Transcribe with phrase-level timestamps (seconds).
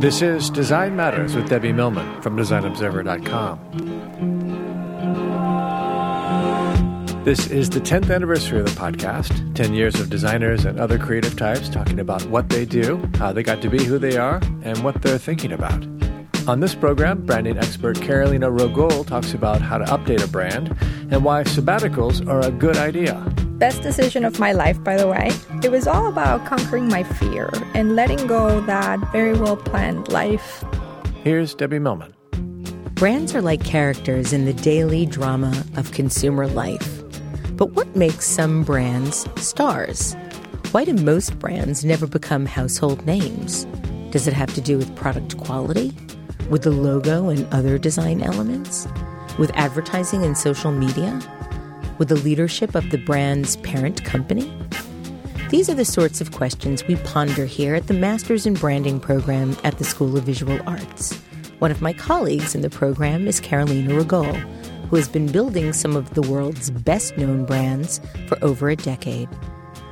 [0.00, 3.58] This is Design Matters with Debbie Millman from DesignObserver.com.
[7.24, 11.36] This is the 10th anniversary of the podcast 10 years of designers and other creative
[11.36, 14.82] types talking about what they do, how they got to be who they are, and
[14.82, 15.86] what they're thinking about.
[16.48, 20.76] On this program, branding expert Carolina Rogoll talks about how to update a brand
[21.12, 23.24] and why sabbaticals are a good idea.
[23.62, 25.30] Best decision of my life, by the way.
[25.62, 30.64] It was all about conquering my fear and letting go that very well planned life.
[31.22, 32.12] Here's Debbie Millman.
[32.94, 37.04] Brands are like characters in the daily drama of consumer life.
[37.52, 40.14] But what makes some brands stars?
[40.72, 43.64] Why do most brands never become household names?
[44.10, 45.94] Does it have to do with product quality?
[46.50, 48.86] with the logo and other design elements,
[49.38, 51.18] with advertising and social media,
[51.98, 54.52] with the leadership of the brand's parent company?
[55.50, 59.56] These are the sorts of questions we ponder here at the Masters in Branding program
[59.64, 61.14] at the School of Visual Arts.
[61.58, 64.34] One of my colleagues in the program is Carolina Rogoll,
[64.88, 69.28] who has been building some of the world's best known brands for over a decade.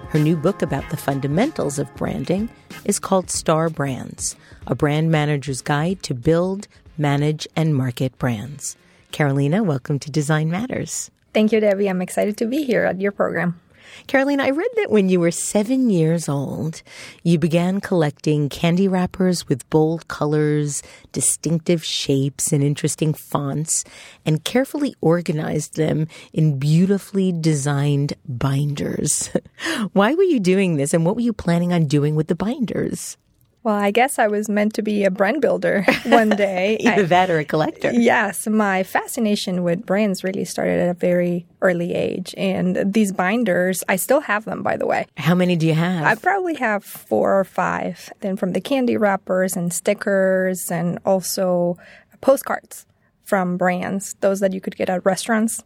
[0.09, 2.51] Her new book about the fundamentals of branding
[2.85, 4.35] is called Star Brands
[4.67, 6.67] A Brand Manager's Guide to Build,
[6.99, 8.77] Manage, and Market Brands.
[9.13, 11.11] Carolina, welcome to Design Matters.
[11.33, 11.89] Thank you, Debbie.
[11.89, 13.61] I'm excited to be here at your program.
[14.07, 16.83] Caroline, I read that when you were seven years old,
[17.23, 23.85] you began collecting candy wrappers with bold colors, distinctive shapes, and interesting fonts,
[24.25, 29.31] and carefully organized them in beautifully designed binders.
[29.93, 33.17] Why were you doing this, and what were you planning on doing with the binders?
[33.63, 36.79] Well, I guess I was meant to be a brand builder one day.
[36.81, 37.93] Either I, that or a collector.
[37.93, 42.35] Yes, my fascination with brands really started at a very early age.
[42.39, 45.07] And these binders, I still have them, by the way.
[45.19, 46.05] How many do you have?
[46.05, 48.11] I probably have four or five.
[48.21, 51.77] Then from the candy wrappers and stickers and also
[52.23, 52.87] postcards
[53.25, 55.63] from brands, those that you could get at restaurants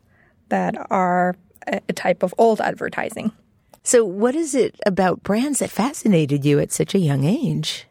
[0.48, 1.36] that are
[1.66, 3.32] a type of old advertising.
[3.82, 7.86] So, what is it about brands that fascinated you at such a young age?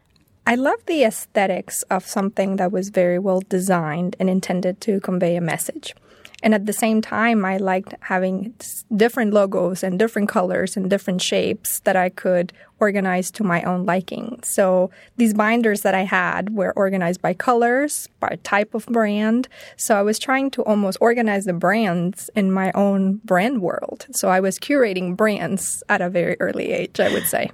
[0.46, 5.36] I love the aesthetics of something that was very well designed and intended to convey
[5.36, 5.94] a message.
[6.42, 8.54] And at the same time, I liked having
[8.94, 13.86] different logos and different colors and different shapes that I could organize to my own
[13.86, 14.38] liking.
[14.42, 19.48] So these binders that I had were organized by colors, by type of brand.
[19.78, 24.06] So I was trying to almost organize the brands in my own brand world.
[24.12, 27.50] So I was curating brands at a very early age, I would say.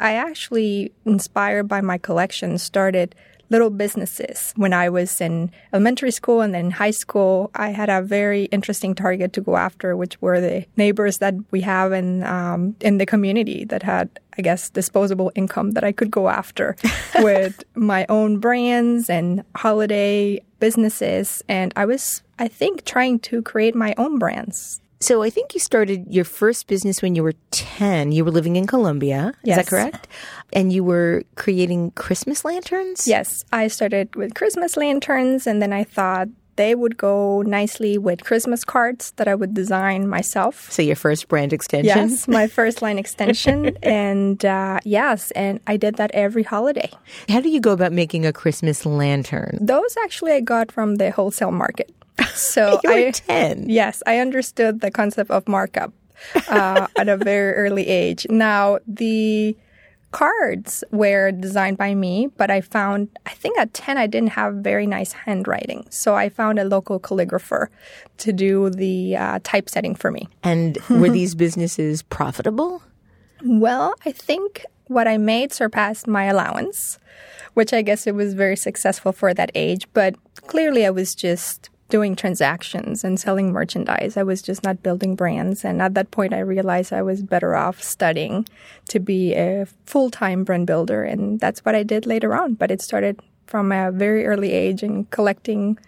[0.00, 3.14] I actually, inspired by my collection, started
[3.50, 4.52] little businesses.
[4.56, 8.44] When I was in elementary school and then in high school, I had a very
[8.44, 12.98] interesting target to go after, which were the neighbors that we have in um, in
[12.98, 16.76] the community that had, I guess, disposable income that I could go after
[17.20, 21.42] with my own brands and holiday businesses.
[21.48, 25.60] And I was, I think, trying to create my own brands so I think you
[25.60, 28.12] started your first business when you were 10.
[28.12, 29.32] You were living in Colombia.
[29.42, 29.56] Is yes.
[29.56, 30.08] that correct?
[30.52, 33.06] And you were creating Christmas lanterns?
[33.06, 33.44] Yes.
[33.52, 36.28] I started with Christmas lanterns and then I thought
[36.58, 40.70] they would go nicely with Christmas cards that I would design myself.
[40.72, 41.86] So your first brand extension?
[41.86, 43.78] Yes, my first line extension.
[43.80, 46.90] and uh, yes, and I did that every holiday.
[47.28, 49.56] How do you go about making a Christmas lantern?
[49.60, 51.94] Those actually I got from the wholesale market.
[52.34, 53.68] So I, 10.
[53.68, 55.92] Yes, I understood the concept of markup
[56.48, 58.26] uh, at a very early age.
[58.30, 59.56] Now, the
[60.10, 64.54] cards were designed by me, but I found, I think at 10, I didn't have
[64.54, 65.86] very nice handwriting.
[65.90, 67.68] So I found a local calligrapher
[68.18, 70.28] to do the uh, typesetting for me.
[70.42, 72.82] And were these businesses profitable?
[73.44, 76.98] Well, I think what I made surpassed my allowance,
[77.54, 79.86] which I guess it was very successful for that age.
[79.92, 84.16] But clearly, I was just doing transactions and selling merchandise.
[84.16, 85.64] I was just not building brands.
[85.64, 88.46] And at that point, I realized I was better off studying
[88.88, 91.02] to be a full time brand builder.
[91.04, 92.54] And that's what I did later on.
[92.54, 95.78] But it started from a very early age in collecting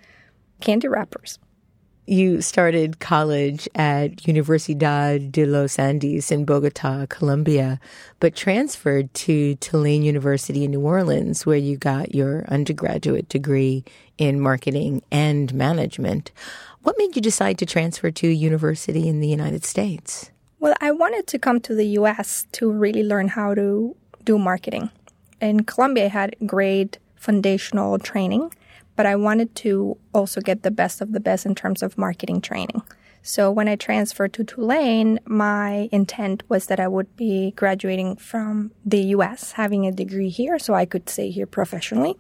[0.60, 1.38] candy wrappers
[2.10, 7.78] you started college at Universidad de los Andes in Bogota, Colombia,
[8.18, 13.84] but transferred to Tulane University in New Orleans, where you got your undergraduate degree
[14.18, 16.32] in marketing and management.
[16.82, 20.32] What made you decide to transfer to a university in the United States?
[20.58, 24.90] Well, I wanted to come to the US to really learn how to do marketing.
[25.40, 28.50] In Colombia, I had great foundational training
[29.00, 32.43] but I wanted to also get the best of the best in terms of marketing
[32.43, 32.82] training.
[33.23, 38.73] So when I transferred to Tulane, my intent was that I would be graduating from
[38.85, 42.14] the US, having a degree here so I could stay here professionally.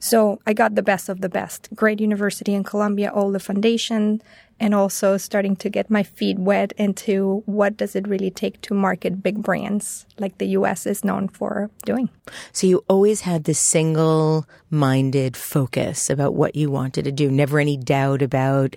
[0.00, 1.68] So I got the best of the best.
[1.74, 4.22] Great university in Colombia, all the foundation,
[4.58, 8.74] and also starting to get my feet wet into what does it really take to
[8.74, 12.10] market big brands like the US is known for doing.
[12.52, 17.58] So you always had this single minded focus about what you wanted to do, never
[17.58, 18.76] any doubt about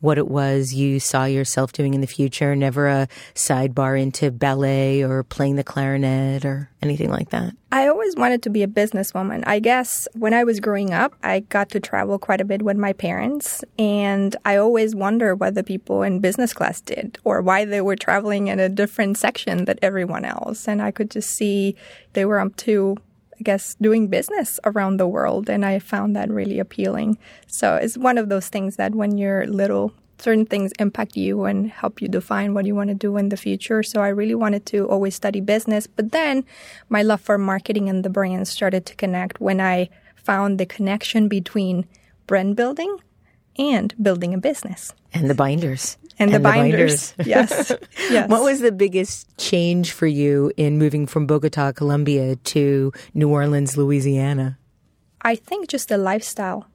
[0.00, 5.02] what it was you saw yourself doing in the future, never a sidebar into ballet
[5.02, 7.54] or playing the clarinet or anything like that?
[7.72, 9.42] I always wanted to be a businesswoman.
[9.46, 12.76] I guess when I was growing up, I got to travel quite a bit with
[12.76, 17.64] my parents, and I always wonder what the people in business class did or why
[17.64, 20.68] they were traveling in a different section than everyone else.
[20.68, 21.74] And I could just see
[22.12, 22.96] they were up to
[23.38, 25.50] I guess, doing business around the world.
[25.50, 27.18] And I found that really appealing.
[27.46, 31.70] So it's one of those things that when you're little, certain things impact you and
[31.70, 33.82] help you define what you want to do in the future.
[33.82, 35.86] So I really wanted to always study business.
[35.86, 36.44] But then
[36.88, 41.28] my love for marketing and the brand started to connect when I found the connection
[41.28, 41.86] between
[42.26, 42.96] brand building
[43.58, 44.92] and building a business.
[45.12, 45.96] And the binders.
[46.18, 47.12] And, and the, the, binders.
[47.12, 47.26] binders.
[47.26, 47.72] yes.
[48.10, 48.28] yes.
[48.28, 53.76] What was the biggest change for you in moving from Bogota, Colombia to New Orleans,
[53.76, 54.58] Louisiana?
[55.22, 56.66] I think just the lifestyle,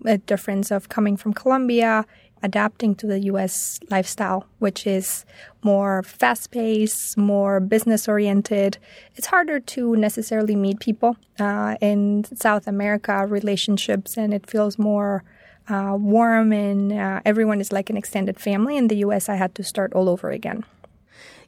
[0.00, 2.04] the difference of coming from Colombia,
[2.42, 5.24] adapting to the US lifestyle, which is
[5.62, 8.78] more fast paced, more business oriented.
[9.16, 15.22] It's harder to necessarily meet people uh, in South America, relationships, and it feels more
[15.70, 18.76] uh, warm and uh, everyone is like an extended family.
[18.76, 20.64] In the US, I had to start all over again.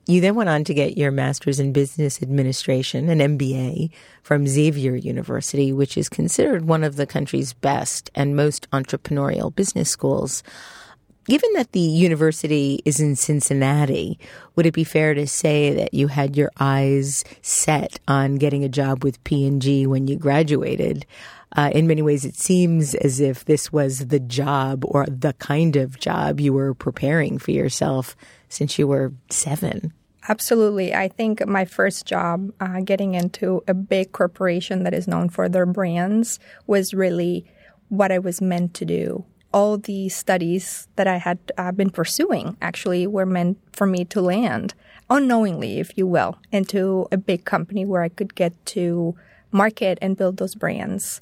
[0.06, 3.90] You then went on to get your master's in business administration, an MBA
[4.22, 9.90] from Xavier University, which is considered one of the country's best and most entrepreneurial business
[9.90, 10.42] schools.
[11.28, 14.18] Given that the university is in Cincinnati,
[14.56, 18.68] would it be fair to say that you had your eyes set on getting a
[18.68, 21.06] job with P&G when you graduated?
[21.54, 25.76] Uh, in many ways, it seems as if this was the job or the kind
[25.76, 28.16] of job you were preparing for yourself
[28.48, 29.92] since you were seven.
[30.28, 30.94] Absolutely.
[30.94, 35.48] I think my first job, uh, getting into a big corporation that is known for
[35.48, 37.44] their brands, was really
[37.88, 39.24] what I was meant to do.
[39.52, 44.22] All the studies that I had uh, been pursuing actually were meant for me to
[44.22, 44.74] land
[45.10, 49.14] unknowingly, if you will, into a big company where I could get to
[49.50, 51.20] market and build those brands.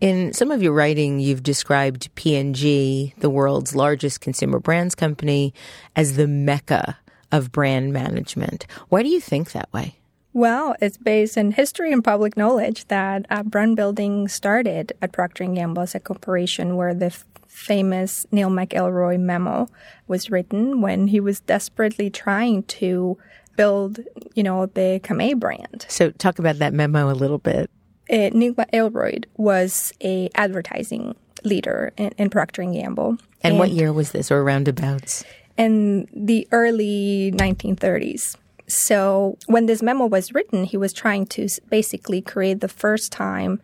[0.00, 5.54] In some of your writing, you've described P&G, the world's largest consumer brands company,
[5.94, 6.98] as the mecca
[7.32, 8.66] of brand management.
[8.88, 9.98] Why do you think that way?
[10.32, 15.44] Well, it's based in history and public knowledge that uh, brand building started at Procter
[15.44, 19.66] & Gamble as a corporation where the f- famous Neil McElroy memo
[20.08, 23.16] was written when he was desperately trying to
[23.56, 24.00] build,
[24.34, 25.86] you know, the Camay brand.
[25.88, 27.70] So talk about that memo a little bit
[28.10, 31.14] uh, Nick Elroyd was a advertising
[31.44, 33.10] leader in, in Procter and Gamble.
[33.10, 35.24] And, and, what year was this, or roundabouts?
[35.56, 38.36] In the early 1930s.
[38.68, 43.60] So when this memo was written, he was trying to basically create the first time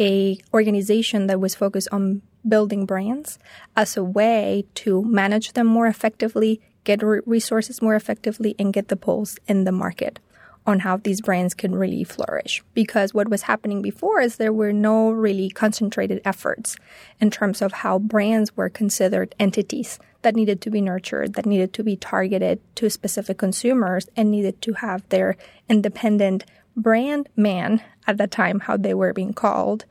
[0.00, 3.38] a organization that was focused on building brands
[3.76, 8.96] as a way to manage them more effectively, get resources more effectively, and get the
[8.96, 10.18] pulse in the market
[10.66, 12.62] on how these brands can really flourish.
[12.74, 16.76] Because what was happening before is there were no really concentrated efforts
[17.20, 21.72] in terms of how brands were considered entities that needed to be nurtured, that needed
[21.72, 25.36] to be targeted to specific consumers, and needed to have their
[25.68, 26.44] independent
[26.76, 29.84] brand man at the time, how they were being called,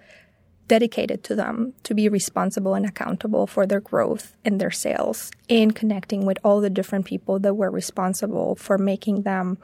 [0.68, 5.72] dedicated to them to be responsible and accountable for their growth and their sales in
[5.72, 9.58] connecting with all the different people that were responsible for making them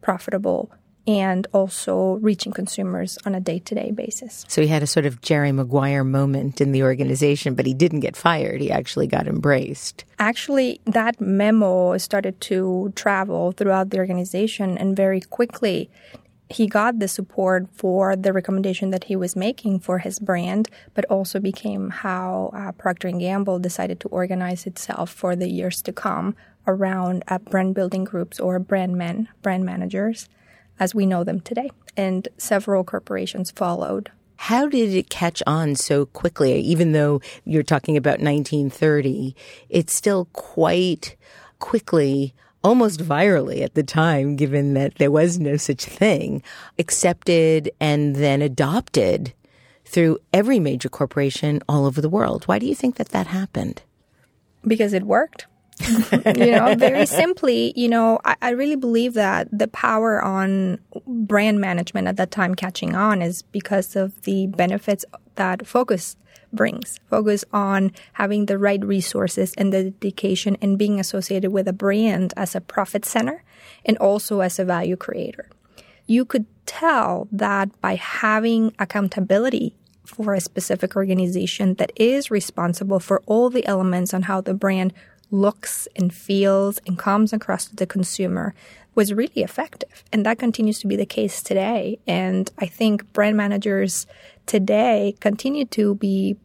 [0.00, 0.70] profitable
[1.08, 4.44] and also reaching consumers on a day to day basis.
[4.46, 8.00] So he had a sort of Jerry Maguire moment in the organization, but he didn't
[8.00, 8.60] get fired.
[8.60, 10.04] He actually got embraced.
[10.18, 15.90] Actually, that memo started to travel throughout the organization, and very quickly
[16.50, 21.04] he got the support for the recommendation that he was making for his brand, but
[21.06, 25.92] also became how uh, Procter & Gamble decided to organize itself for the years to
[25.92, 26.34] come
[26.68, 30.28] around uh, brand building groups or brand men, brand managers,
[30.78, 31.70] as we know them today.
[31.96, 34.12] And several corporations followed.
[34.36, 36.60] How did it catch on so quickly?
[36.60, 39.34] Even though you're talking about 1930,
[39.68, 41.16] it's still quite
[41.58, 46.42] quickly almost virally at the time, given that there was no such thing,
[46.78, 49.32] accepted and then adopted
[49.84, 52.44] through every major corporation all over the world.
[52.44, 53.82] Why do you think that that happened?
[54.62, 55.46] Because it worked
[56.36, 61.60] you know, very simply, you know, I, I, really believe that the power on brand
[61.60, 65.04] management at that time catching on is because of the benefits
[65.36, 66.16] that focus
[66.52, 66.98] brings.
[67.08, 72.34] Focus on having the right resources and the dedication and being associated with a brand
[72.36, 73.44] as a profit center
[73.84, 75.48] and also as a value creator.
[76.06, 83.22] You could tell that by having accountability for a specific organization that is responsible for
[83.26, 84.92] all the elements on how the brand
[85.30, 88.54] looks and feels and comes across to the consumer
[88.94, 90.04] was really effective.
[90.12, 91.98] And that continues to be the case today.
[92.06, 94.06] And I think brand managers
[94.46, 96.36] today continue to be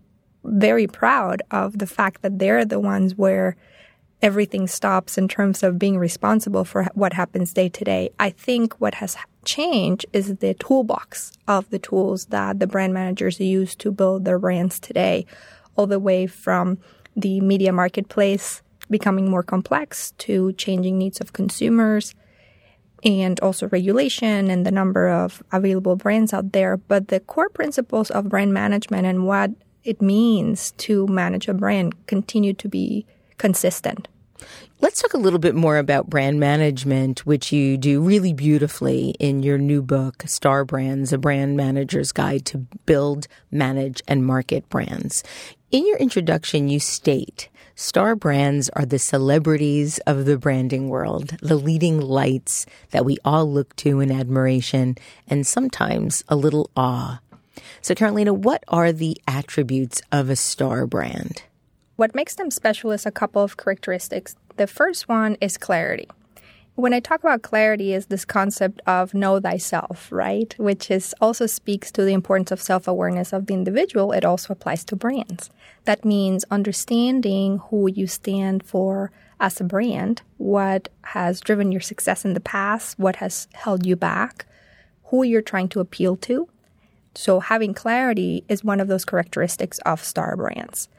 [0.43, 3.55] very proud of the fact that they're the ones where
[4.21, 8.09] everything stops in terms of being responsible for what happens day to day.
[8.19, 13.39] I think what has changed is the toolbox of the tools that the brand managers
[13.39, 15.25] use to build their brands today,
[15.75, 16.77] all the way from
[17.15, 22.15] the media marketplace becoming more complex to changing needs of consumers
[23.03, 26.77] and also regulation and the number of available brands out there.
[26.77, 29.51] But the core principles of brand management and what
[29.83, 33.05] it means to manage a brand continue to be
[33.37, 34.07] consistent.
[34.81, 39.41] Let's talk a little bit more about brand management, which you do really beautifully in
[39.41, 45.23] your new book, Star Brands, a brand manager's guide to build, manage, and market brands.
[45.71, 51.55] In your introduction, you state star brands are the celebrities of the branding world, the
[51.55, 57.19] leading lights that we all look to in admiration and sometimes a little awe.
[57.81, 61.43] So, Carolina, what are the attributes of a star brand?
[61.95, 64.35] What makes them special is a couple of characteristics.
[64.57, 66.07] The first one is clarity.
[66.75, 70.55] When I talk about clarity is this concept of know thyself, right?
[70.57, 74.11] Which is also speaks to the importance of self-awareness of the individual.
[74.11, 75.51] It also applies to brands.
[75.85, 82.25] That means understanding who you stand for as a brand, what has driven your success
[82.25, 84.47] in the past, what has held you back,
[85.05, 86.49] who you're trying to appeal to.
[87.13, 90.89] So having clarity is one of those characteristics of star brands.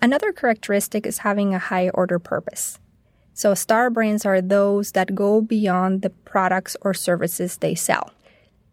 [0.00, 2.78] Another characteristic is having a high order purpose.
[3.36, 8.10] So, star brands are those that go beyond the products or services they sell.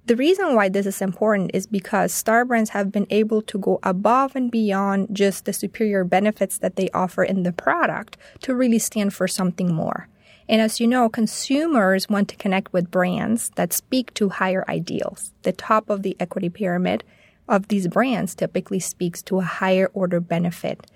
[0.05, 3.81] The reason why this is important is because star brands have been able to go
[3.83, 8.79] above and beyond just the superior benefits that they offer in the product to really
[8.79, 10.07] stand for something more.
[10.47, 15.33] And as you know, consumers want to connect with brands that speak to higher ideals.
[15.41, 17.03] The top of the equity pyramid
[17.49, 20.87] of these brands typically speaks to a higher order benefit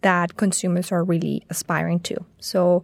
[0.00, 2.16] that consumers are really aspiring to.
[2.40, 2.82] So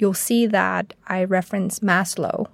[0.00, 2.46] you'll see that I reference Maslow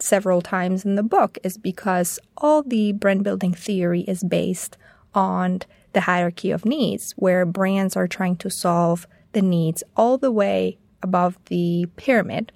[0.00, 4.76] several times in the book is because all the brand building theory is based
[5.14, 5.60] on
[5.92, 10.78] the hierarchy of needs where brands are trying to solve the needs all the way
[11.02, 12.52] above the pyramid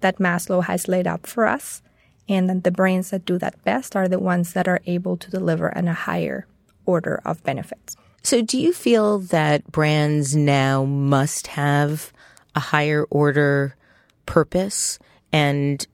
[0.00, 1.82] that Maslow has laid out for us.
[2.28, 5.30] And then the brands that do that best are the ones that are able to
[5.30, 6.46] deliver in a higher
[6.84, 7.96] order of benefits.
[8.22, 12.12] So, do you feel that brands now must have
[12.56, 13.76] a higher order
[14.24, 14.98] purpose
[15.32, 15.86] and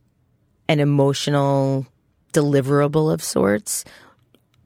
[0.69, 1.87] an emotional
[2.33, 3.85] deliverable of sorts?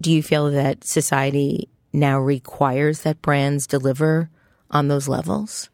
[0.00, 4.31] Do you feel that society now requires that brands deliver
[4.71, 5.71] on those levels?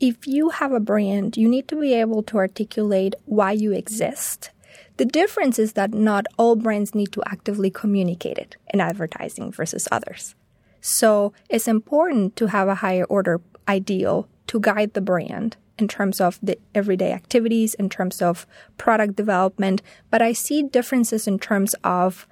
[0.00, 4.50] If you have a brand, you need to be able to articulate why you exist.
[4.96, 9.86] The difference is that not all brands need to actively communicate it in advertising versus
[9.92, 10.34] others.
[10.80, 16.20] So it's important to have a higher order ideal to guide the brand in terms
[16.20, 19.80] of the everyday activities, in terms of product development.
[20.10, 22.26] But I see differences in terms of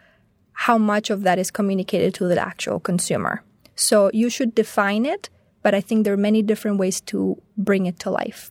[0.52, 3.42] how much of that is communicated to the actual consumer.
[3.74, 5.30] So you should define it,
[5.62, 8.50] but I think there are many different ways to bring it to life.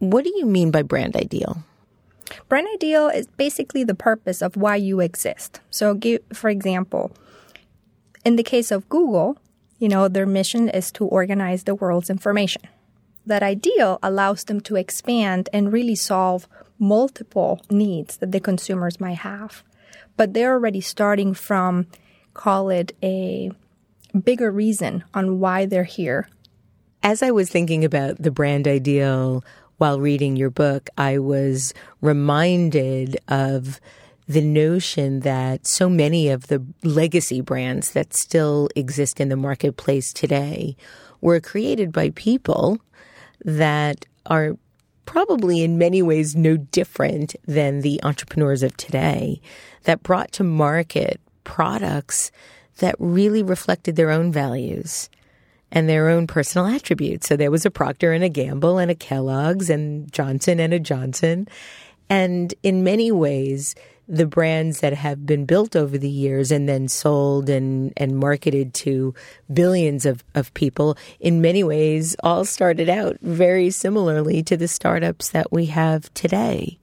[0.00, 1.62] What do you mean by brand ideal?
[2.48, 5.60] Brand ideal is basically the purpose of why you exist.
[5.70, 7.12] So, give, for example,
[8.24, 9.38] in the case of Google,
[9.82, 12.62] you know, their mission is to organize the world's information.
[13.26, 16.46] That ideal allows them to expand and really solve
[16.78, 19.64] multiple needs that the consumers might have.
[20.16, 21.88] But they're already starting from,
[22.32, 23.50] call it a
[24.22, 26.28] bigger reason on why they're here.
[27.02, 29.42] As I was thinking about the brand ideal
[29.78, 33.80] while reading your book, I was reminded of
[34.28, 40.12] the notion that so many of the legacy brands that still exist in the marketplace
[40.12, 40.76] today
[41.20, 42.78] were created by people
[43.44, 44.56] that are
[45.04, 49.40] probably in many ways no different than the entrepreneurs of today
[49.82, 52.30] that brought to market products
[52.78, 55.10] that really reflected their own values
[55.70, 57.26] and their own personal attributes.
[57.26, 60.78] So there was a Procter and a Gamble and a Kellogg's and Johnson and a
[60.78, 61.48] Johnson.
[62.08, 63.74] And in many ways,
[64.12, 68.74] the brands that have been built over the years and then sold and, and marketed
[68.74, 69.14] to
[69.50, 75.30] billions of, of people in many ways all started out very similarly to the startups
[75.30, 76.78] that we have today.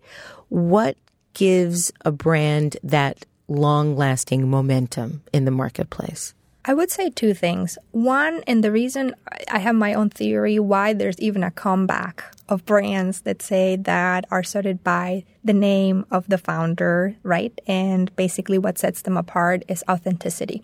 [0.50, 0.98] What
[1.36, 6.34] gives a brand that long lasting momentum in the marketplace?
[6.66, 7.78] I would say two things.
[7.92, 9.16] One, and the reason
[9.50, 14.26] I have my own theory why there's even a comeback of brands that say that
[14.30, 17.60] are started by the name of the founder, right?
[17.66, 20.62] And basically what sets them apart is authenticity.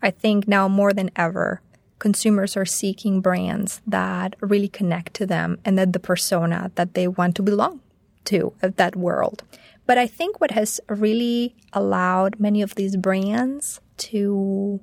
[0.00, 1.60] I think now more than ever,
[1.98, 7.06] consumers are seeking brands that really connect to them and that the persona that they
[7.06, 7.80] want to belong
[8.24, 9.42] to of that world.
[9.84, 14.80] But I think what has really allowed many of these brands to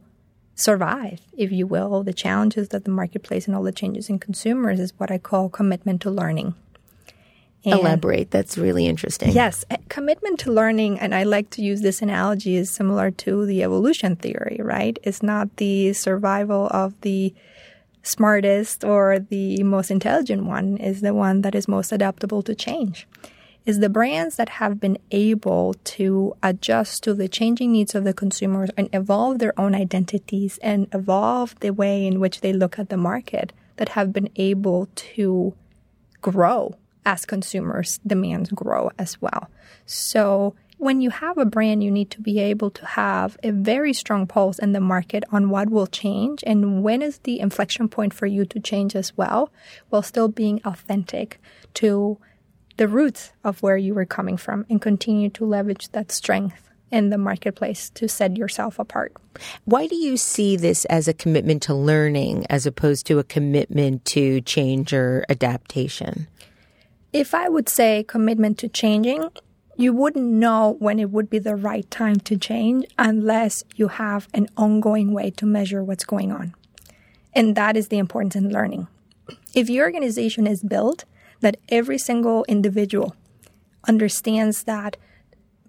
[0.53, 4.79] survive, if you will, the challenges that the marketplace and all the changes in consumers
[4.79, 6.53] is what I call commitment to learning.
[7.63, 8.31] And Elaborate.
[8.31, 9.31] That's really interesting.
[9.31, 13.63] Yes, commitment to learning, and I like to use this analogy, is similar to the
[13.63, 14.97] evolution theory, right?
[15.03, 17.35] It's not the survival of the
[18.01, 23.07] smartest or the most intelligent one, is the one that is most adaptable to change
[23.65, 28.13] is the brands that have been able to adjust to the changing needs of the
[28.13, 32.89] consumers and evolve their own identities and evolve the way in which they look at
[32.89, 35.53] the market that have been able to
[36.21, 36.75] grow
[37.05, 39.49] as consumers' demands grow as well.
[39.85, 43.93] So when you have a brand, you need to be able to have a very
[43.93, 48.13] strong pulse in the market on what will change and when is the inflection point
[48.13, 49.51] for you to change as well,
[49.89, 51.39] while still being authentic
[51.75, 52.17] to
[52.77, 57.09] the roots of where you were coming from and continue to leverage that strength in
[57.09, 59.13] the marketplace to set yourself apart.
[59.65, 64.03] Why do you see this as a commitment to learning as opposed to a commitment
[64.05, 66.27] to change or adaptation?
[67.13, 69.29] If I would say commitment to changing,
[69.75, 74.29] you wouldn't know when it would be the right time to change unless you have
[74.33, 76.53] an ongoing way to measure what's going on.
[77.33, 78.87] And that is the importance in learning.
[79.53, 81.03] If your organization is built
[81.41, 83.15] that every single individual
[83.87, 84.95] understands that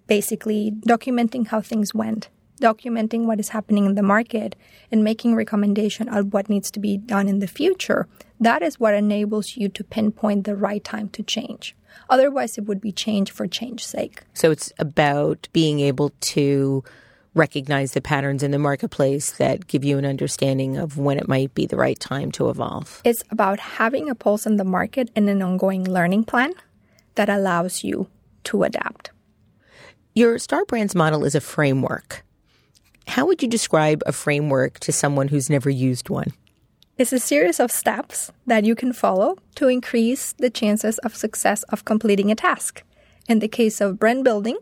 [0.07, 2.29] basically documenting how things went,
[2.63, 4.55] documenting what is happening in the market,
[4.91, 8.07] and making recommendation of what needs to be done in the future,
[8.39, 11.75] that is what enables you to pinpoint the right time to change.
[12.09, 14.23] Otherwise, it would be change for change's sake.
[14.33, 16.83] So it's about being able to
[17.35, 21.53] recognize the patterns in the marketplace that give you an understanding of when it might
[21.53, 23.01] be the right time to evolve?
[23.03, 26.53] It's about having a pulse in the market and an ongoing learning plan
[27.15, 28.07] that allows you
[28.45, 29.11] to adapt.
[30.13, 32.23] Your Star Brands model is a framework.
[33.07, 36.33] How would you describe a framework to someone who's never used one?
[36.97, 41.63] It's a series of steps that you can follow to increase the chances of success
[41.63, 42.83] of completing a task.
[43.27, 44.57] In the case of brand building,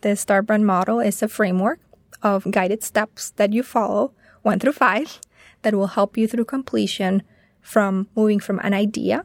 [0.00, 1.80] the Star Brand model is a framework
[2.22, 5.20] of guided steps that you follow, one through five,
[5.62, 7.22] that will help you through completion
[7.60, 9.24] from moving from an idea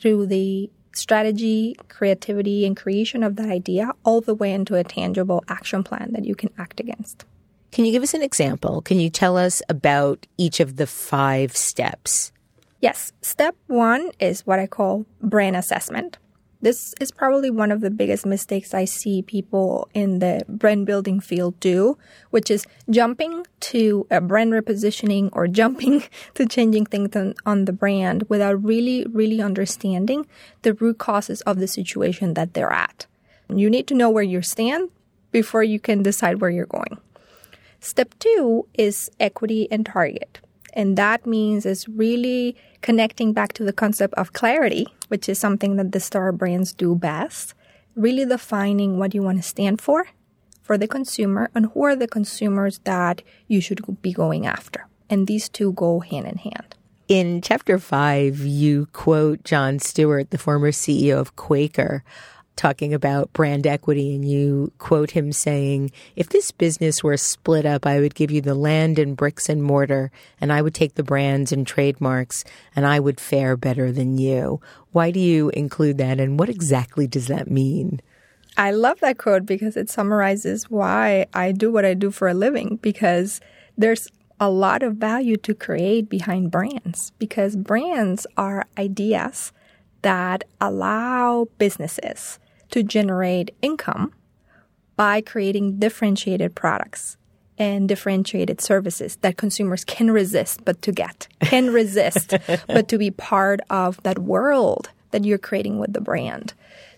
[0.00, 5.44] through the strategy, creativity, and creation of that idea all the way into a tangible
[5.48, 7.24] action plan that you can act against.
[7.74, 8.82] Can you give us an example?
[8.82, 12.30] Can you tell us about each of the five steps?
[12.80, 13.12] Yes.
[13.20, 16.18] Step one is what I call brand assessment.
[16.62, 21.18] This is probably one of the biggest mistakes I see people in the brand building
[21.18, 21.98] field do,
[22.30, 28.22] which is jumping to a brand repositioning or jumping to changing things on, the brand
[28.28, 30.28] without really, really understanding
[30.62, 33.06] the root causes of the situation that they're at.
[33.52, 34.90] You need to know where you stand
[35.32, 37.00] before you can decide where you're going.
[37.84, 40.40] Step two is equity and target.
[40.72, 45.76] And that means is really connecting back to the concept of clarity, which is something
[45.76, 47.52] that the star brands do best.
[47.94, 50.06] Really defining what you want to stand for,
[50.62, 54.86] for the consumer, and who are the consumers that you should be going after.
[55.10, 56.74] And these two go hand in hand.
[57.06, 62.02] In chapter five, you quote John Stuart, the former CEO of Quaker,
[62.56, 67.86] talking about brand equity and you quote him saying, if this business were split up,
[67.86, 71.02] I would give you the land and bricks and mortar and I would take the
[71.02, 74.60] brands and trademarks and I would fare better than you.
[74.92, 78.00] Why do you include that and what exactly does that mean?
[78.56, 82.34] I love that quote because it summarizes why I do what I do for a
[82.34, 83.40] living because
[83.76, 89.52] there's a lot of value to create behind brands because brands are ideas
[90.02, 92.38] that allow businesses
[92.70, 94.12] to generate income
[94.96, 97.16] by creating differentiated products
[97.58, 102.34] and differentiated services that consumers can resist but to get, can resist
[102.66, 106.54] but to be part of that world that you're creating with the brand.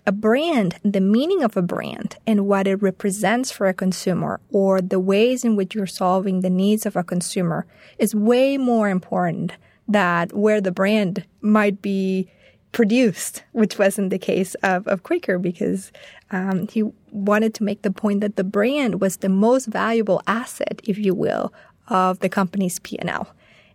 [0.07, 4.81] A brand, the meaning of a brand and what it represents for a consumer or
[4.81, 7.67] the ways in which you're solving the needs of a consumer
[7.99, 9.51] is way more important
[9.87, 12.29] than where the brand might be
[12.77, 15.91] produced, which wasn't the case of, of Quaker because
[16.29, 20.79] um, he wanted to make the point that the brand was the most valuable asset,
[20.83, 21.51] if you will,
[21.87, 23.25] of the company's P&L.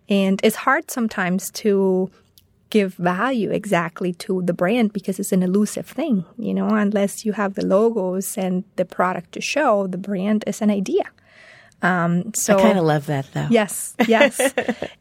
[0.09, 2.13] And it's hard sometimes to
[2.71, 7.33] give value exactly to the brand because it's an elusive thing, you know, unless you
[7.33, 11.07] have the logos and the product to show, the brand is an idea.
[11.83, 13.49] Um, so I kind of love that though.
[13.51, 14.39] Yes, yes.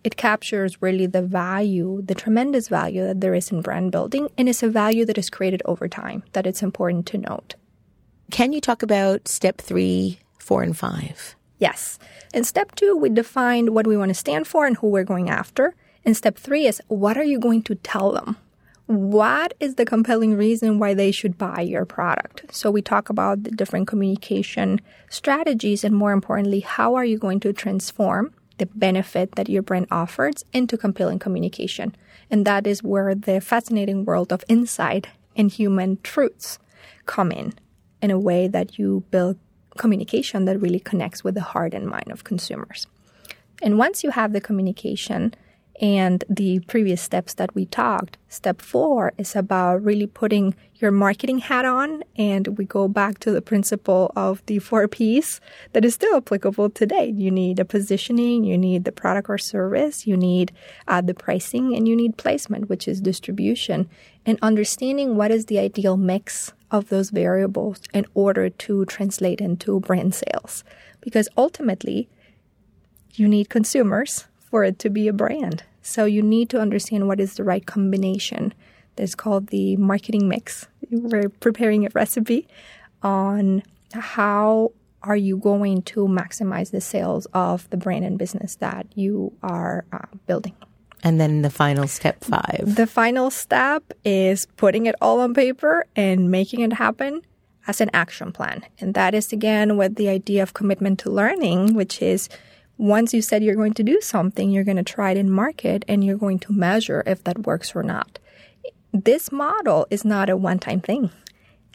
[0.04, 4.50] it captures really the value, the tremendous value that there is in brand building, and
[4.50, 7.56] it's a value that is created over time that it's important to note.
[8.32, 11.36] Can you talk about step three, four, and five?
[11.60, 12.00] Yes.
[12.34, 15.30] In step two, we defined what we want to stand for and who we're going
[15.30, 15.76] after.
[16.04, 18.38] And step three is what are you going to tell them?
[18.92, 22.54] What is the compelling reason why they should buy your product?
[22.54, 27.40] So we talk about the different communication strategies and more importantly, how are you going
[27.42, 31.96] to transform the benefit that your brand offers into compelling communication?
[32.30, 36.60] And that is where the fascinating world of insight and human truths
[37.06, 37.54] come in
[38.02, 39.38] in a way that you build
[39.78, 42.88] communication that really connects with the heart and mind of consumers.
[43.62, 45.34] And once you have the communication,
[45.82, 48.20] and the previous steps that we talked.
[48.30, 52.04] Step four is about really putting your marketing hat on.
[52.15, 55.41] And we go back to the principle of the four P's
[55.74, 57.12] that is still applicable today.
[57.15, 60.52] You need a positioning, you need the product or service, you need
[60.88, 63.89] uh, the pricing, and you need placement, which is distribution.
[64.24, 69.80] And understanding what is the ideal mix of those variables in order to translate into
[69.80, 70.63] brand sales.
[71.02, 72.08] Because ultimately,
[73.13, 75.63] you need consumers for it to be a brand.
[75.82, 78.54] So you need to understand what is the right combination.
[78.96, 80.67] That's called the marketing mix.
[80.89, 82.48] We're preparing a recipe
[83.02, 83.63] on
[83.94, 89.34] how are you going to maximize the sales of the brand and business that you
[89.41, 90.56] are uh, building.
[91.04, 92.76] And then the final step five.
[92.76, 97.22] The final step is putting it all on paper and making it happen
[97.65, 98.63] as an action plan.
[98.80, 102.30] And that is again with the idea of commitment to learning, which is
[102.78, 105.86] once you said you're going to do something, you're going to try it in market
[105.88, 108.20] and you're going to measure if that works or not.
[108.94, 111.12] This model is not a one time thing.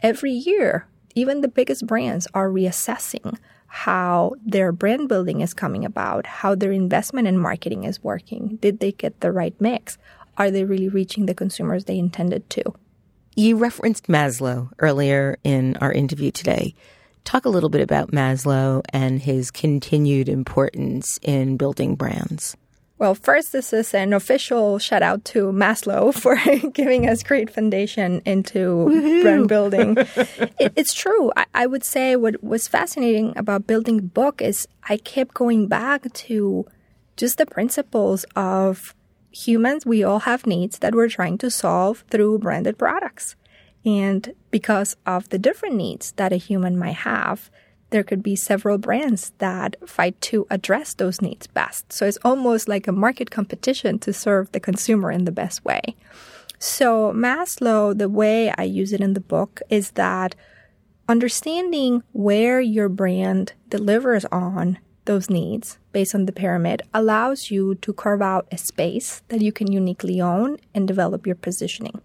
[0.01, 6.25] Every year, even the biggest brands are reassessing how their brand building is coming about,
[6.25, 8.57] how their investment in marketing is working.
[8.61, 9.97] Did they get the right mix?
[10.37, 12.63] Are they really reaching the consumers they intended to?
[13.35, 16.75] You referenced Maslow earlier in our interview today.
[17.27, 22.55] Talk a little bit about Maslow and his continued importance in building brands.
[22.99, 26.37] Well, first, this is an official shout out to Maslow for
[26.69, 29.23] giving us great foundation into Woo-hoo.
[29.23, 29.97] brand building.
[29.97, 31.33] it, it's true.
[31.35, 35.67] I, I, would say what was fascinating about building a book is I kept going
[35.67, 36.65] back to
[37.17, 38.95] just the principles of
[39.31, 39.85] humans.
[39.85, 43.35] We all have needs that we're trying to solve through branded products.
[43.85, 47.51] And because of the different needs that a human might have,
[47.91, 51.93] there could be several brands that fight to address those needs best.
[51.93, 55.95] So it's almost like a market competition to serve the consumer in the best way.
[56.57, 60.33] So Maslow, the way I use it in the book is that
[61.07, 67.93] understanding where your brand delivers on those needs based on the pyramid allows you to
[67.93, 72.01] carve out a space that you can uniquely own and develop your positioning.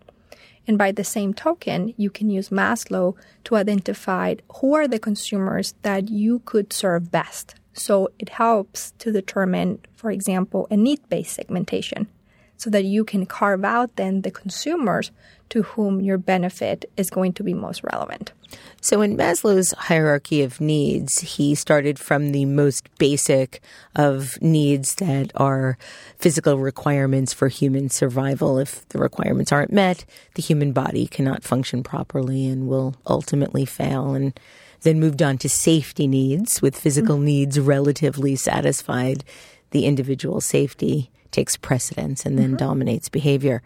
[0.67, 5.75] And by the same token, you can use Maslow to identify who are the consumers
[5.83, 7.55] that you could serve best.
[7.73, 12.07] So it helps to determine, for example, a need based segmentation
[12.57, 15.11] so that you can carve out then the consumers
[15.49, 18.33] to whom your benefit is going to be most relevant.
[18.81, 23.61] So, in Maslow's hierarchy of needs, he started from the most basic
[23.95, 25.77] of needs that are
[26.19, 28.59] physical requirements for human survival.
[28.59, 34.15] If the requirements aren't met, the human body cannot function properly and will ultimately fail.
[34.15, 34.39] And
[34.83, 37.25] then moved on to safety needs, with physical mm-hmm.
[37.27, 39.23] needs relatively satisfied,
[39.71, 42.57] the individual safety takes precedence and then mm-hmm.
[42.57, 43.63] dominates behavior.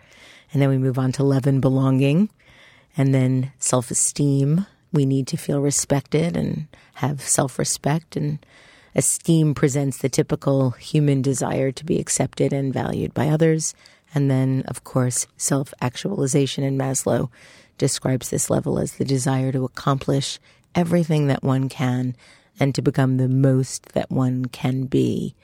[0.52, 2.30] And then we move on to love and belonging
[2.96, 4.66] and then self esteem.
[4.92, 8.44] We need to feel respected and have self respect and
[8.94, 13.74] esteem presents the typical human desire to be accepted and valued by others.
[14.14, 17.28] And then, of course, self actualization in Maslow
[17.76, 20.38] describes this level as the desire to accomplish
[20.74, 22.16] everything that one can
[22.58, 25.34] and to become the most that one can be.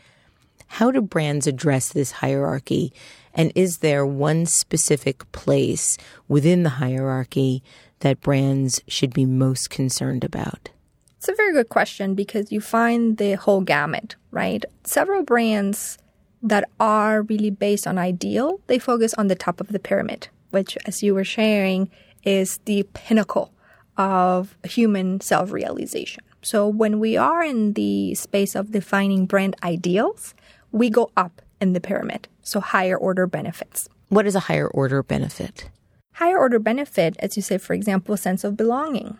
[0.76, 2.94] How do brands address this hierarchy?
[3.34, 7.62] And is there one specific place within the hierarchy
[7.98, 10.70] that brands should be most concerned about?
[11.18, 14.64] It's a very good question because you find the whole gamut, right?
[14.82, 15.98] Several brands
[16.42, 20.78] that are really based on ideal, they focus on the top of the pyramid, which,
[20.86, 21.90] as you were sharing,
[22.24, 23.52] is the pinnacle
[23.98, 26.24] of human self realization.
[26.40, 30.34] So when we are in the space of defining brand ideals,
[30.72, 32.28] we go up in the pyramid.
[32.42, 33.88] So higher order benefits.
[34.08, 35.70] What is a higher order benefit?
[36.14, 39.16] Higher order benefit, as you say, for example, sense of belonging.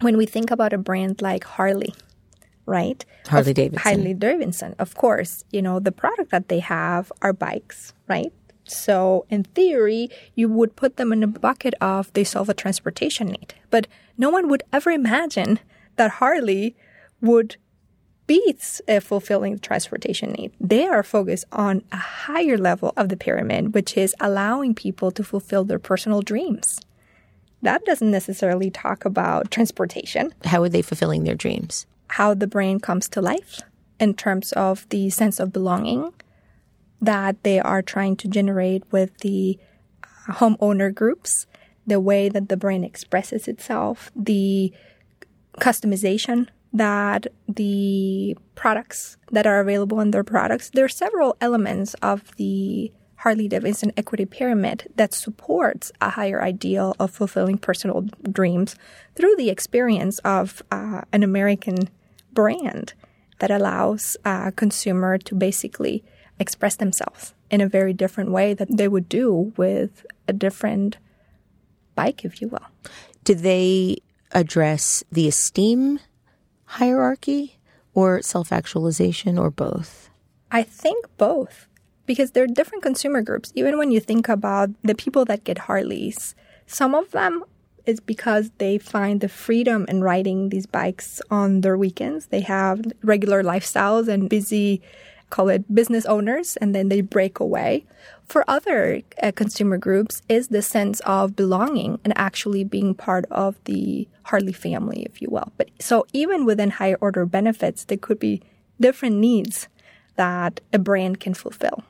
[0.00, 1.94] When we think about a brand like Harley,
[2.66, 3.04] right?
[3.26, 3.82] Harley Davidson.
[3.82, 5.44] Harley Davidson, of course.
[5.50, 8.32] You know, the product that they have are bikes, right?
[8.64, 13.26] So, in theory, you would put them in a bucket of they solve a transportation
[13.26, 13.54] need.
[13.70, 15.58] But no one would ever imagine
[15.96, 16.76] that Harley
[17.20, 17.56] would
[18.26, 18.56] be
[18.88, 20.52] uh, fulfilling the transportation need.
[20.60, 25.24] They are focused on a higher level of the pyramid, which is allowing people to
[25.24, 26.80] fulfill their personal dreams.
[27.62, 30.34] That doesn't necessarily talk about transportation.
[30.44, 31.86] How are they fulfilling their dreams?
[32.08, 33.60] How the brain comes to life
[34.00, 36.12] in terms of the sense of belonging
[37.00, 39.58] that they are trying to generate with the
[40.02, 41.46] uh, homeowner groups,
[41.86, 44.72] the way that the brain expresses itself, the
[45.58, 52.34] customization that the products that are available in their products, there are several elements of
[52.36, 58.74] the Harley Davidson equity pyramid that supports a higher ideal of fulfilling personal dreams
[59.14, 61.88] through the experience of uh, an American
[62.32, 62.94] brand
[63.38, 66.02] that allows a consumer to basically
[66.40, 70.96] express themselves in a very different way that they would do with a different
[71.94, 72.66] bike, if you will.
[73.22, 73.98] Do they
[74.32, 76.00] address the esteem
[76.78, 77.58] hierarchy
[77.94, 80.10] or self actualization or both?
[80.50, 81.66] I think both
[82.06, 83.52] because there are different consumer groups.
[83.54, 86.34] Even when you think about the people that get Harleys,
[86.66, 87.44] some of them
[87.86, 92.26] is because they find the freedom in riding these bikes on their weekends.
[92.26, 94.80] They have regular lifestyles and busy
[95.32, 97.86] call it business owners, and then they break away.
[98.26, 103.56] For other uh, consumer groups, is the sense of belonging and actually being part of
[103.64, 105.50] the Harley family, if you will.
[105.56, 108.42] But so even within higher order benefits, there could be
[108.78, 109.68] different needs
[110.16, 111.82] that a brand can fulfill.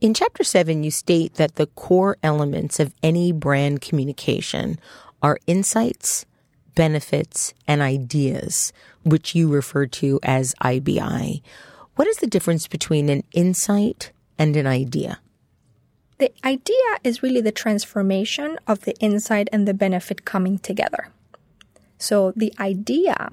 [0.00, 4.78] In chapter seven, you state that the core elements of any brand communication
[5.20, 6.26] are insights,
[6.76, 8.72] benefits, and ideas,
[9.02, 11.42] which you refer to as IBI.
[11.94, 15.20] What is the difference between an insight and an idea?
[16.18, 21.08] The idea is really the transformation of the insight and the benefit coming together.
[21.98, 23.30] So the idea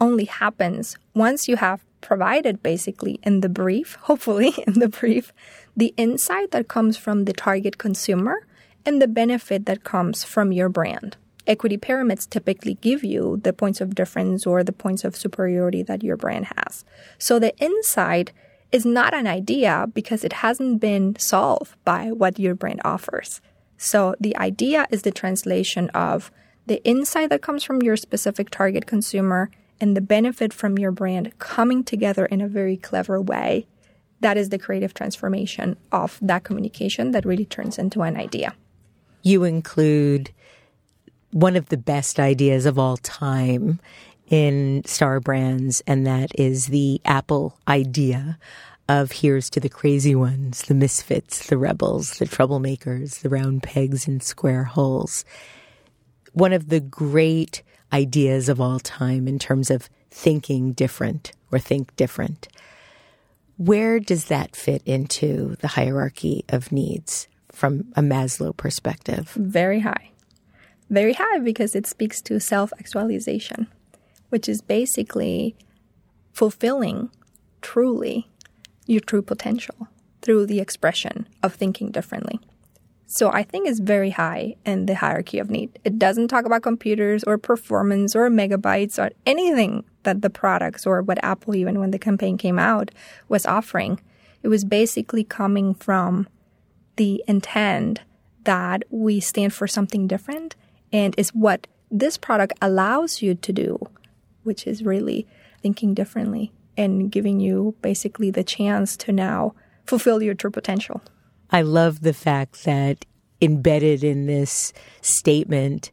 [0.00, 5.32] only happens once you have provided basically in the brief, hopefully in the brief,
[5.76, 8.46] the insight that comes from the target consumer
[8.84, 11.16] and the benefit that comes from your brand
[11.46, 16.02] equity pyramids typically give you the points of difference or the points of superiority that
[16.02, 16.84] your brand has.
[17.18, 18.32] So the insight
[18.72, 23.40] is not an idea because it hasn't been solved by what your brand offers.
[23.78, 26.30] So the idea is the translation of
[26.66, 31.38] the insight that comes from your specific target consumer and the benefit from your brand
[31.38, 33.66] coming together in a very clever way.
[34.20, 38.54] That is the creative transformation of that communication that really turns into an idea.
[39.22, 40.30] You include
[41.30, 43.80] one of the best ideas of all time
[44.28, 48.38] in Star Brands, and that is the Apple idea
[48.88, 54.06] of here's to the crazy ones, the misfits, the rebels, the troublemakers, the round pegs
[54.06, 55.24] in square holes.
[56.32, 57.62] One of the great
[57.92, 62.48] ideas of all time in terms of thinking different or think different.
[63.56, 69.30] Where does that fit into the hierarchy of needs from a Maslow perspective?
[69.30, 70.10] Very high
[70.90, 73.68] very high because it speaks to self actualization,
[74.28, 75.56] which is basically
[76.32, 77.10] fulfilling
[77.60, 78.28] truly
[78.86, 79.88] your true potential
[80.22, 82.40] through the expression of thinking differently.
[83.08, 85.78] So I think it's very high in the hierarchy of need.
[85.84, 91.02] It doesn't talk about computers or performance or megabytes or anything that the products or
[91.02, 92.90] what Apple, even when the campaign came out,
[93.28, 94.00] was offering.
[94.42, 96.28] It was basically coming from
[96.96, 98.00] the intent
[98.42, 100.56] that we stand for something different
[100.92, 103.78] and is what this product allows you to do,
[104.42, 105.26] which is really
[105.62, 111.00] thinking differently and giving you basically the chance to now fulfill your true potential.
[111.50, 113.06] I love the fact that
[113.40, 115.90] embedded in this statement,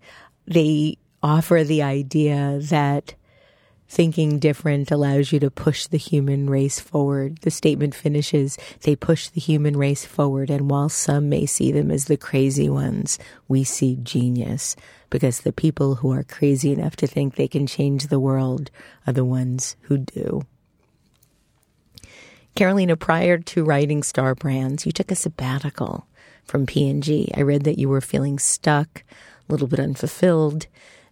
[0.48, 3.16] they offer the idea that
[3.88, 7.38] Thinking different allows you to push the human race forward.
[7.40, 11.92] The statement finishes, they push the human race forward, and while some may see them
[11.92, 14.76] as the crazy ones, we see genius,
[15.10, 18.72] because the people who are crazy enough to think they can change the world
[19.06, 20.42] are the ones who do.
[22.56, 26.08] Carolina, prior to writing Star Brands, you took a sabbatical
[26.44, 27.32] from P&G.
[27.36, 29.04] I read that you were feeling stuck,
[29.48, 30.68] a little bit unfulfilled,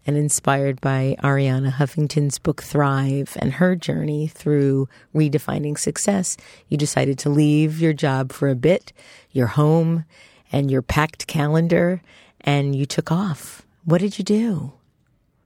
[0.05, 6.37] and inspired by Arianna Huffington's book Thrive and her journey through redefining success,
[6.67, 8.93] you decided to leave your job for a bit,
[9.31, 10.05] your home,
[10.51, 12.01] and your packed calendar,
[12.41, 13.61] and you took off.
[13.85, 14.73] What did you do?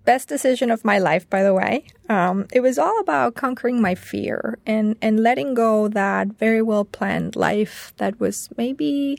[0.05, 1.85] Best decision of my life, by the way.
[2.09, 6.85] Um, it was all about conquering my fear and, and letting go that very well
[6.85, 9.17] planned life that was maybe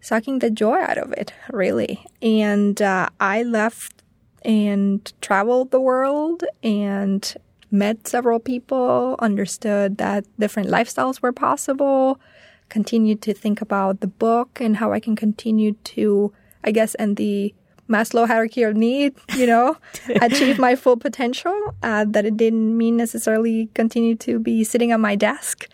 [0.00, 2.04] sucking the joy out of it, really.
[2.20, 3.95] And uh, I left
[4.44, 7.34] and traveled the world and
[7.70, 12.20] met several people, understood that different lifestyles were possible,
[12.68, 16.32] continued to think about the book and how I can continue to,
[16.64, 17.54] I guess, and the
[17.88, 19.76] Maslow hierarchy of need, you know,
[20.20, 21.74] achieve my full potential.
[21.82, 25.68] Uh, that it didn't mean necessarily continue to be sitting on my desk.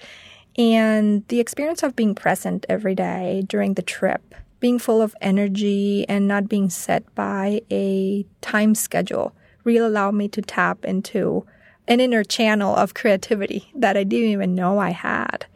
[0.58, 6.08] And the experience of being present every day during the trip being full of energy
[6.08, 11.44] and not being set by a time schedule really allowed me to tap into
[11.88, 15.46] an inner channel of creativity that I didn't even know I had.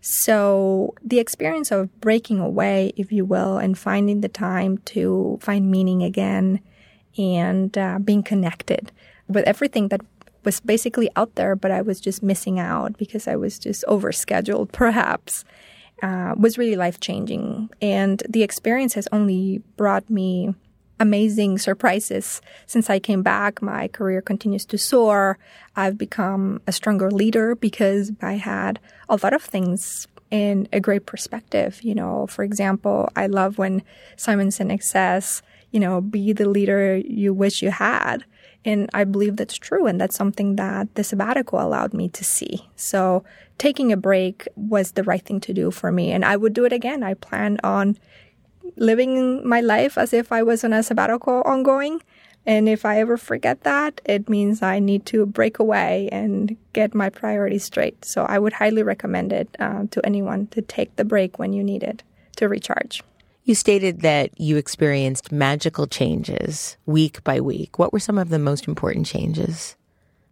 [0.00, 5.70] So the experience of breaking away, if you will, and finding the time to find
[5.70, 6.60] meaning again
[7.18, 8.92] and uh, being connected
[9.28, 10.00] with everything that
[10.42, 14.72] was basically out there, but I was just missing out because I was just overscheduled,
[14.72, 15.44] perhaps
[16.04, 17.70] uh, was really life changing.
[17.80, 20.54] And the experience has only brought me
[21.00, 23.62] amazing surprises since I came back.
[23.62, 25.38] My career continues to soar.
[25.76, 31.06] I've become a stronger leader because I had a lot of things in a great
[31.06, 31.82] perspective.
[31.82, 33.82] You know, for example, I love when
[34.16, 35.40] Simon Sinek says,
[35.70, 38.26] you know, be the leader you wish you had.
[38.64, 39.86] And I believe that's true.
[39.86, 42.68] And that's something that the sabbatical allowed me to see.
[42.76, 43.24] So
[43.58, 46.12] taking a break was the right thing to do for me.
[46.12, 47.02] And I would do it again.
[47.02, 47.98] I plan on
[48.76, 52.00] living my life as if I was on a sabbatical ongoing.
[52.46, 56.94] And if I ever forget that, it means I need to break away and get
[56.94, 58.04] my priorities straight.
[58.04, 61.64] So I would highly recommend it uh, to anyone to take the break when you
[61.64, 62.02] need it
[62.36, 63.02] to recharge.
[63.46, 67.78] You stated that you experienced magical changes week by week.
[67.78, 69.76] What were some of the most important changes?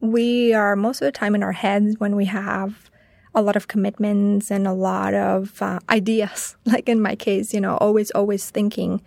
[0.01, 2.91] We are most of the time in our heads when we have
[3.35, 6.57] a lot of commitments and a lot of uh, ideas.
[6.65, 9.03] Like in my case, you know, always, always thinking.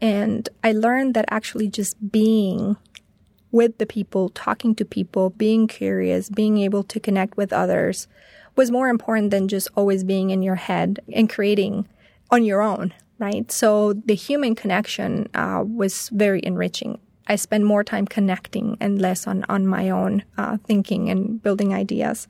[0.00, 2.78] And I learned that actually just being
[3.52, 8.08] with the people, talking to people, being curious, being able to connect with others
[8.56, 11.86] was more important than just always being in your head and creating
[12.30, 13.50] on your own right?
[13.52, 16.98] So the human connection uh, was very enriching.
[17.28, 21.72] I spend more time connecting and less on, on my own uh, thinking and building
[21.72, 22.26] ideas.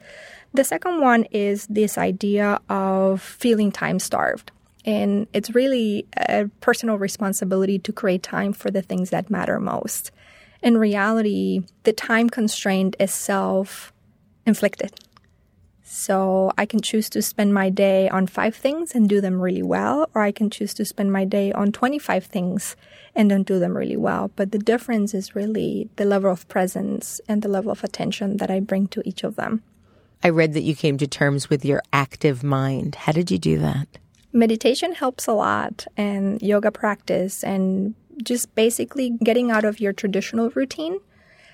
[0.53, 4.51] The second one is this idea of feeling time starved.
[4.85, 10.11] And it's really a personal responsibility to create time for the things that matter most.
[10.63, 13.93] In reality, the time constraint is self
[14.45, 14.93] inflicted
[15.91, 19.63] so I can choose to spend my day on five things and do them really
[19.63, 22.77] well, or I can choose to spend my day on 25 things
[23.17, 24.31] and don't do them really well.
[24.37, 28.53] But the difference is really the level of presence and the level of attention that
[28.53, 29.65] I bring to each of them.
[30.23, 32.95] I read that you came to terms with your active mind.
[32.95, 33.89] How did you do that?
[34.33, 40.51] Meditation helps a lot, and yoga practice, and just basically getting out of your traditional
[40.51, 41.01] routine.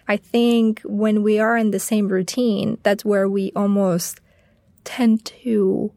[0.08, 4.20] I think when we are in the same routine, that's where we almost
[4.86, 5.92] tend to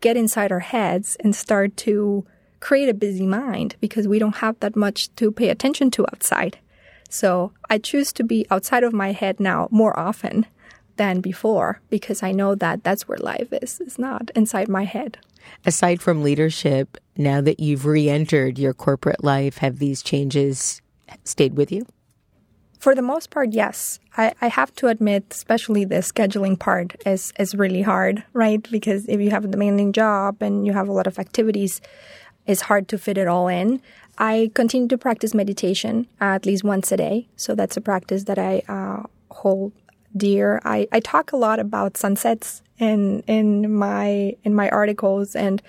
[0.00, 2.26] get inside our heads and start to
[2.58, 6.58] create a busy mind because we don't have that much to pay attention to outside.
[7.08, 10.46] So I choose to be outside of my head now more often
[10.96, 13.80] than before because I know that that's where life is.
[13.80, 15.18] It's not inside my head.
[15.64, 20.82] Aside from leadership, now that you've re entered your corporate life, have these changes
[21.24, 21.86] stayed with you?
[22.80, 24.00] For the most part, yes.
[24.16, 28.66] I, I have to admit, especially the scheduling part is, is really hard, right?
[28.70, 31.82] Because if you have a demanding job and you have a lot of activities,
[32.46, 33.82] it's hard to fit it all in.
[34.16, 37.28] I continue to practice meditation at least once a day.
[37.36, 39.72] So that's a practice that I uh, hold
[40.16, 40.60] dear.
[40.64, 45.62] I, I talk a lot about sunsets in in my in my articles and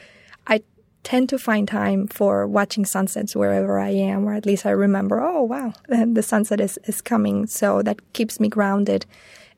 [1.04, 5.22] tend to find time for watching sunsets wherever I am, or at least I remember,
[5.22, 7.48] oh, wow, the sunset is, is coming.
[7.48, 9.06] So that keeps me grounded.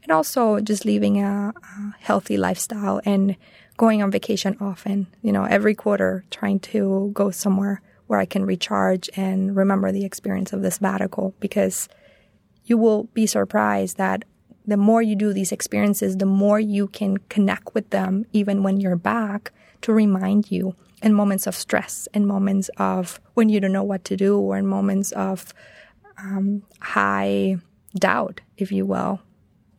[0.04, 3.36] And also just living a, a healthy lifestyle and
[3.78, 8.46] going on vacation often, you know, every quarter, trying to go somewhere where I can
[8.46, 11.88] recharge and remember the experience of this sabbatical because
[12.66, 14.26] you will be surprised that
[14.66, 18.80] the more you do these experiences, the more you can connect with them, even when
[18.80, 23.74] you're back, to remind you in moments of stress, in moments of when you don't
[23.74, 25.54] know what to do, or in moments of
[26.18, 27.58] um, high
[27.96, 29.20] doubt, if you will.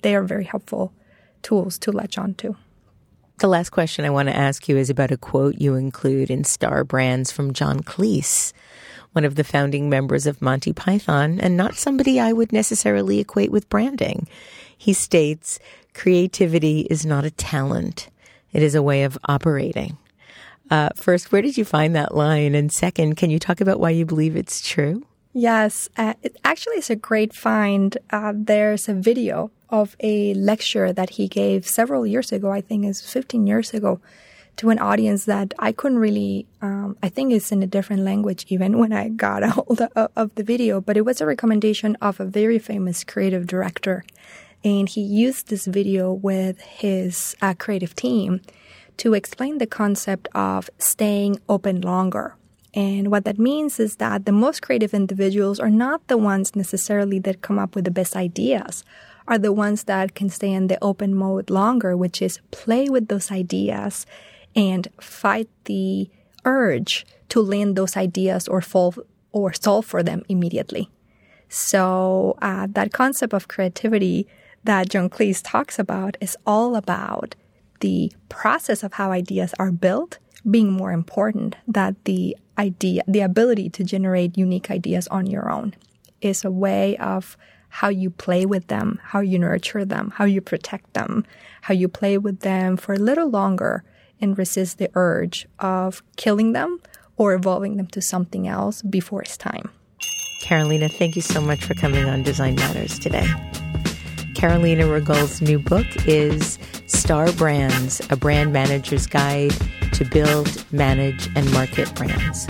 [0.02, 0.92] They are very helpful
[1.42, 2.54] tools to latch onto.
[3.38, 6.44] The last question I want to ask you is about a quote you include in
[6.44, 8.52] Star Brands from John Cleese,
[9.12, 13.50] one of the founding members of Monty Python, and not somebody I would necessarily equate
[13.50, 14.28] with branding.
[14.76, 15.58] He states,
[15.94, 18.08] creativity is not a talent.
[18.52, 19.96] It is a way of operating.
[20.70, 22.54] Uh, first, where did you find that line?
[22.54, 25.04] And second, can you talk about why you believe it's true?
[25.32, 27.98] Yes, uh, it actually is a great find.
[28.10, 32.52] Uh, there's a video of a lecture that he gave several years ago.
[32.52, 34.00] I think it's 15 years ago
[34.56, 38.46] to an audience that I couldn't really, um, I think it's in a different language
[38.48, 41.96] even when I got a hold of, of the video, but it was a recommendation
[42.00, 44.04] of a very famous creative director.
[44.62, 48.40] And he used this video with his uh, creative team
[48.98, 52.36] to explain the concept of staying open longer
[52.74, 57.20] and what that means is that the most creative individuals are not the ones necessarily
[57.20, 58.84] that come up with the best ideas,
[59.28, 63.06] are the ones that can stay in the open mode longer, which is play with
[63.06, 64.06] those ideas
[64.56, 66.10] and fight the
[66.44, 68.94] urge to land those ideas or fall
[69.30, 70.90] or solve for them immediately.
[71.48, 74.26] So uh, that concept of creativity
[74.64, 77.36] that John Cleese talks about is all about
[77.84, 80.16] the process of how ideas are built
[80.50, 85.74] being more important that the idea, the ability to generate unique ideas on your own
[86.22, 87.36] is a way of
[87.68, 91.26] how you play with them, how you nurture them, how you protect them,
[91.60, 93.84] how you play with them for a little longer
[94.18, 96.80] and resist the urge of killing them
[97.18, 99.68] or evolving them to something else before it's time.
[100.40, 103.26] Carolina, thank you so much for coming on Design Matters today.
[104.34, 109.54] Carolina Rogoll's new book is Star Brands, a brand manager's guide
[109.92, 112.46] to build, manage, and market brands.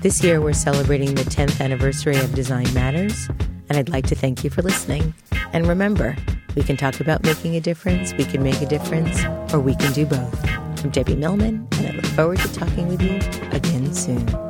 [0.00, 3.28] This year, we're celebrating the 10th anniversary of Design Matters,
[3.68, 5.12] and I'd like to thank you for listening.
[5.52, 6.16] And remember,
[6.56, 9.92] we can talk about making a difference, we can make a difference, or we can
[9.92, 10.48] do both.
[10.82, 13.16] I'm Debbie Millman, and I look forward to talking with you
[13.50, 14.49] again soon.